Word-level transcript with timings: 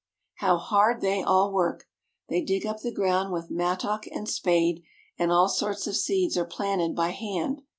How 0.37 0.57
hard 0.57 1.01
they 1.01 1.21
all 1.21 1.53
work! 1.53 1.87
They 2.27 2.41
dig 2.41 2.65
up 2.65 2.79
the 2.79 2.91
ground 2.91 3.31
with 3.31 3.49
Plowing 3.49 3.59
Rice 3.59 3.77
Ground. 3.77 3.81
mattock 3.83 4.07
and 4.07 4.27
spade, 4.27 4.83
and 5.19 5.31
all 5.31 5.47
sorts 5.47 5.85
of 5.85 5.95
seeds 5.95 6.35
are 6.39 6.43
planted 6.43 6.95
by 6.95 7.09
hand. 7.09 7.61